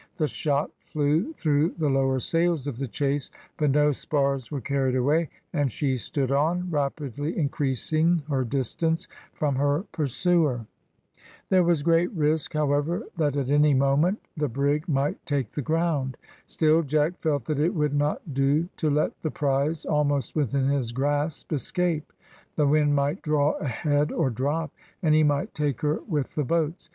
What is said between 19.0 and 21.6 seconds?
the prize, almost within his grasp,